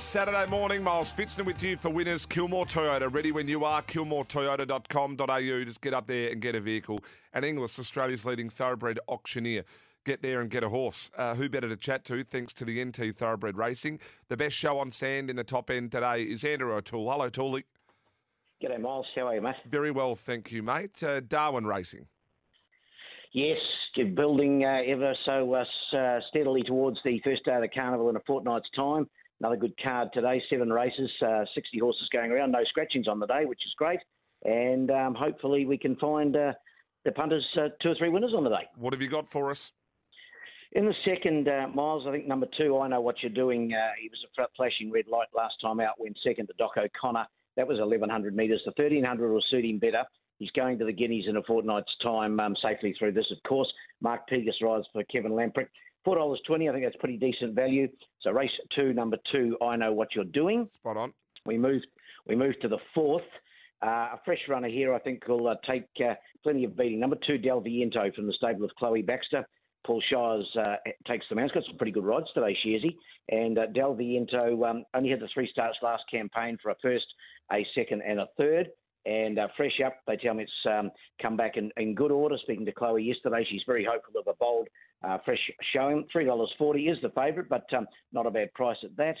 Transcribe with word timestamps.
Saturday 0.00 0.46
morning, 0.46 0.82
Miles 0.82 1.12
Fitzner 1.12 1.44
with 1.44 1.62
you 1.62 1.76
for 1.76 1.90
winners. 1.90 2.24
Kilmore 2.24 2.64
Toyota, 2.64 3.12
ready 3.12 3.32
when 3.32 3.46
you 3.46 3.64
are. 3.64 3.82
KilmoreToyota.com.au. 3.82 5.64
Just 5.64 5.80
get 5.80 5.94
up 5.94 6.06
there 6.06 6.30
and 6.30 6.40
get 6.40 6.54
a 6.54 6.60
vehicle. 6.60 7.00
And 7.32 7.44
Inglis, 7.44 7.78
Australia's 7.78 8.24
leading 8.24 8.48
thoroughbred 8.48 8.98
auctioneer. 9.08 9.64
Get 10.04 10.22
there 10.22 10.40
and 10.40 10.50
get 10.50 10.64
a 10.64 10.68
horse. 10.68 11.10
Uh, 11.16 11.34
who 11.34 11.48
better 11.48 11.68
to 11.68 11.76
chat 11.76 12.04
to 12.06 12.24
thanks 12.24 12.52
to 12.54 12.64
the 12.64 12.82
NT 12.82 13.14
Thoroughbred 13.14 13.56
Racing? 13.56 14.00
The 14.28 14.36
best 14.36 14.56
show 14.56 14.78
on 14.78 14.90
sand 14.90 15.28
in 15.28 15.36
the 15.36 15.44
top 15.44 15.70
end 15.70 15.92
today 15.92 16.22
is 16.22 16.42
Andrew 16.42 16.74
O'Toole. 16.74 17.10
Hello, 17.10 17.28
Tooley. 17.28 17.64
G'day, 18.62 18.80
Miles. 18.80 19.06
How 19.14 19.28
are 19.28 19.34
you, 19.34 19.42
mate? 19.42 19.56
Very 19.70 19.90
well, 19.90 20.14
thank 20.14 20.50
you, 20.50 20.62
mate. 20.62 21.02
Uh, 21.02 21.20
Darwin 21.20 21.66
Racing. 21.66 22.06
Yes, 23.32 23.58
building 24.16 24.64
uh, 24.64 24.80
ever 24.86 25.14
so 25.24 25.54
uh, 25.54 26.20
steadily 26.30 26.62
towards 26.62 26.98
the 27.04 27.20
first 27.22 27.44
day 27.44 27.54
of 27.54 27.60
the 27.60 27.68
carnival 27.68 28.08
in 28.08 28.16
a 28.16 28.20
fortnight's 28.26 28.68
time. 28.74 29.08
Another 29.40 29.56
good 29.56 29.74
card 29.82 30.10
today, 30.12 30.42
seven 30.50 30.70
races, 30.70 31.10
uh, 31.26 31.44
60 31.54 31.78
horses 31.78 32.08
going 32.12 32.30
around, 32.30 32.52
no 32.52 32.62
scratchings 32.68 33.08
on 33.08 33.18
the 33.18 33.26
day, 33.26 33.46
which 33.46 33.60
is 33.64 33.72
great. 33.78 34.00
And 34.44 34.90
um, 34.90 35.14
hopefully 35.14 35.64
we 35.64 35.78
can 35.78 35.96
find 35.96 36.36
uh, 36.36 36.52
the 37.06 37.12
punters 37.12 37.46
uh, 37.56 37.68
two 37.82 37.90
or 37.90 37.94
three 37.94 38.10
winners 38.10 38.34
on 38.36 38.44
the 38.44 38.50
day. 38.50 38.68
What 38.76 38.92
have 38.92 39.00
you 39.00 39.08
got 39.08 39.30
for 39.30 39.50
us? 39.50 39.72
In 40.72 40.84
the 40.84 40.94
second, 41.04 41.48
uh, 41.48 41.68
Miles, 41.74 42.04
I 42.06 42.12
think 42.12 42.28
number 42.28 42.46
two, 42.56 42.78
I 42.78 42.88
know 42.88 43.00
what 43.00 43.16
you're 43.22 43.32
doing. 43.32 43.72
Uh, 43.72 43.92
he 44.00 44.08
was 44.08 44.24
a 44.38 44.46
flashing 44.56 44.90
red 44.90 45.06
light 45.08 45.28
last 45.34 45.54
time 45.60 45.80
out, 45.80 45.98
went 45.98 46.18
second 46.22 46.46
to 46.46 46.52
Doc 46.58 46.72
O'Connor. 46.76 47.26
That 47.56 47.66
was 47.66 47.78
1,100 47.78 48.36
metres. 48.36 48.60
The 48.64 48.72
1,300 48.76 49.32
will 49.32 49.42
suit 49.50 49.64
him 49.64 49.78
better. 49.78 50.04
He's 50.38 50.50
going 50.52 50.78
to 50.78 50.84
the 50.84 50.92
Guineas 50.92 51.26
in 51.28 51.36
a 51.36 51.42
fortnight's 51.42 51.94
time 52.02 52.38
um, 52.40 52.54
safely 52.62 52.94
through 52.98 53.12
this, 53.12 53.30
of 53.30 53.42
course. 53.48 53.70
Mark 54.00 54.28
Pegas 54.30 54.62
rides 54.62 54.86
for 54.92 55.02
Kevin 55.04 55.32
Lamprick. 55.32 55.68
Four 56.04 56.16
dollars 56.16 56.40
twenty. 56.46 56.68
I 56.68 56.72
think 56.72 56.84
that's 56.84 56.96
pretty 56.96 57.18
decent 57.18 57.54
value. 57.54 57.88
So 58.20 58.30
race 58.30 58.50
two, 58.74 58.92
number 58.92 59.18
two. 59.32 59.56
I 59.62 59.76
know 59.76 59.92
what 59.92 60.08
you're 60.14 60.24
doing. 60.24 60.68
Spot 60.78 60.96
on. 60.96 61.12
We 61.44 61.58
moved. 61.58 61.86
We 62.26 62.36
moved 62.36 62.58
to 62.62 62.68
the 62.68 62.78
fourth. 62.94 63.22
Uh, 63.82 64.10
a 64.12 64.20
fresh 64.24 64.40
runner 64.48 64.68
here, 64.68 64.92
I 64.92 64.98
think, 64.98 65.26
will 65.26 65.48
uh, 65.48 65.54
take 65.66 65.84
uh, 66.04 66.14
plenty 66.42 66.64
of 66.64 66.76
beating. 66.76 67.00
Number 67.00 67.16
two, 67.26 67.38
Del 67.38 67.60
Viento 67.60 68.10
from 68.14 68.26
the 68.26 68.32
stable 68.34 68.64
of 68.64 68.70
Chloe 68.78 69.02
Baxter. 69.02 69.46
Paul 69.86 70.02
Shires 70.10 70.46
uh, 70.58 70.76
takes 71.06 71.24
the. 71.30 71.40
He's 71.40 71.50
got 71.52 71.64
some 71.66 71.78
pretty 71.78 71.92
good 71.92 72.04
rides 72.04 72.26
today, 72.34 72.56
Shearsy. 72.64 72.94
And 73.30 73.58
uh, 73.58 73.66
Del 73.74 73.94
Viento 73.94 74.64
um, 74.64 74.84
only 74.94 75.10
had 75.10 75.20
the 75.20 75.28
three 75.32 75.48
starts 75.50 75.78
last 75.82 76.02
campaign 76.10 76.58
for 76.62 76.70
a 76.70 76.74
first, 76.82 77.06
a 77.52 77.66
second, 77.74 78.02
and 78.06 78.20
a 78.20 78.26
third. 78.36 78.68
And 79.06 79.38
uh, 79.38 79.48
fresh 79.56 79.80
up, 79.84 79.96
they 80.06 80.16
tell 80.16 80.34
me 80.34 80.42
it's 80.42 80.70
um, 80.70 80.90
come 81.22 81.36
back 81.36 81.56
in, 81.56 81.70
in, 81.78 81.94
good 81.94 82.10
order. 82.10 82.36
Speaking 82.42 82.66
to 82.66 82.72
Chloe 82.72 83.02
yesterday, 83.02 83.46
she's 83.50 83.62
very 83.66 83.82
hopeful 83.84 84.20
of 84.20 84.26
a 84.26 84.36
bold, 84.38 84.68
uh, 85.02 85.18
fresh 85.24 85.50
showing. 85.74 86.06
Three 86.12 86.24
dollars 86.24 86.52
forty 86.58 86.88
is 86.88 86.98
the 87.02 87.10
favourite, 87.10 87.48
but 87.48 87.64
um, 87.76 87.86
not 88.12 88.26
a 88.26 88.30
bad 88.30 88.52
price 88.54 88.76
at 88.84 88.96
that. 88.96 89.16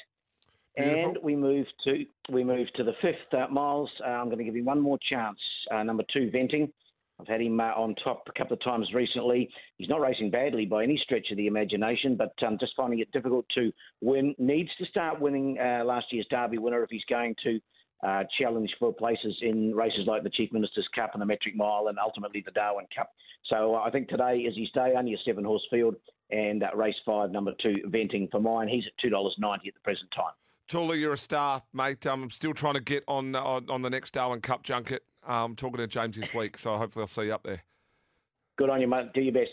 Beautiful. 0.76 1.04
And 1.04 1.18
we 1.22 1.36
move 1.36 1.66
to 1.84 2.04
we 2.30 2.44
move 2.44 2.68
to 2.76 2.84
the 2.84 2.94
fifth 3.02 3.32
uh, 3.32 3.48
miles. 3.50 3.90
Uh, 4.04 4.10
I'm 4.10 4.26
going 4.26 4.38
to 4.38 4.44
give 4.44 4.56
you 4.56 4.64
one 4.64 4.80
more 4.80 4.98
chance. 5.08 5.38
Uh, 5.70 5.82
number 5.82 6.04
two, 6.12 6.30
venting. 6.30 6.72
I've 7.18 7.26
had 7.26 7.42
him 7.42 7.60
uh, 7.60 7.64
on 7.76 7.94
top 8.02 8.22
a 8.28 8.38
couple 8.38 8.54
of 8.54 8.62
times 8.62 8.88
recently. 8.94 9.50
He's 9.76 9.90
not 9.90 10.00
racing 10.00 10.30
badly 10.30 10.64
by 10.64 10.84
any 10.84 10.98
stretch 11.04 11.26
of 11.30 11.36
the 11.36 11.48
imagination, 11.48 12.16
but 12.16 12.32
um, 12.46 12.56
just 12.58 12.72
finding 12.76 13.00
it 13.00 13.12
difficult 13.12 13.44
to 13.56 13.70
win. 14.00 14.34
Needs 14.38 14.70
to 14.78 14.86
start 14.86 15.20
winning 15.20 15.56
last 15.56 16.06
year's 16.12 16.26
Derby 16.30 16.56
winner 16.56 16.82
if 16.82 16.88
he's 16.88 17.04
going 17.10 17.34
to 17.44 17.60
uh, 18.02 18.24
challenge 18.38 18.74
for 18.78 18.92
places 18.92 19.36
in 19.42 19.74
races 19.74 20.06
like 20.06 20.22
the 20.22 20.30
Chief 20.30 20.52
Minister's 20.52 20.88
Cup 20.94 21.10
and 21.12 21.20
the 21.20 21.26
Metric 21.26 21.54
Mile 21.54 21.86
and 21.88 21.98
ultimately 21.98 22.42
the 22.44 22.52
Darwin 22.52 22.86
Cup. 22.94 23.12
So 23.46 23.74
uh, 23.74 23.80
I 23.80 23.90
think 23.90 24.08
today 24.08 24.38
is 24.38 24.56
his 24.56 24.70
day, 24.70 24.94
only 24.96 25.14
a 25.14 25.18
seven 25.24 25.44
horse 25.44 25.66
field, 25.70 25.96
and 26.30 26.62
uh, 26.62 26.68
race 26.74 26.94
five, 27.04 27.30
number 27.30 27.52
two, 27.62 27.74
venting 27.86 28.28
for 28.30 28.40
mine. 28.40 28.68
He's 28.68 28.84
at 28.86 29.10
$2.90 29.10 29.54
at 29.54 29.74
the 29.74 29.80
present 29.82 30.10
time. 30.14 30.32
Tooley, 30.68 31.00
you're 31.00 31.14
a 31.14 31.18
star, 31.18 31.62
mate. 31.72 32.06
Um, 32.06 32.22
I'm 32.22 32.30
still 32.30 32.54
trying 32.54 32.74
to 32.74 32.80
get 32.80 33.02
on 33.08 33.34
on, 33.34 33.68
on 33.68 33.82
the 33.82 33.90
next 33.90 34.12
Darwin 34.12 34.40
Cup 34.40 34.62
junket. 34.62 35.02
I'm 35.26 35.34
um, 35.34 35.56
talking 35.56 35.78
to 35.78 35.86
James 35.86 36.16
this 36.16 36.32
week, 36.32 36.56
so 36.56 36.76
hopefully 36.76 37.02
I'll 37.02 37.08
see 37.08 37.24
you 37.24 37.34
up 37.34 37.42
there. 37.42 37.62
Good 38.56 38.70
on 38.70 38.80
you, 38.80 38.86
mate. 38.86 39.12
Do 39.12 39.20
your 39.20 39.32
best. 39.34 39.50